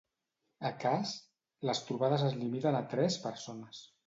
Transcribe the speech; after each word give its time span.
A 0.69 0.71
cas, 0.83 1.11
les 1.71 1.83
trobades 1.91 2.25
es 2.31 2.35
limiten 2.41 2.79
a 2.79 2.83
tres 2.97 3.21
persones. 3.29 3.85